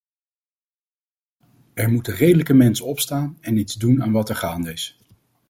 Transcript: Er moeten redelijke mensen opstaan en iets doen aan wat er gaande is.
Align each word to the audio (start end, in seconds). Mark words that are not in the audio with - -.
Er 1.73 1.91
moeten 1.91 2.15
redelijke 2.15 2.53
mensen 2.53 2.85
opstaan 2.85 3.37
en 3.41 3.57
iets 3.57 3.73
doen 3.75 4.03
aan 4.03 4.11
wat 4.11 4.29
er 4.29 4.35
gaande 4.35 4.71
is. 4.73 4.99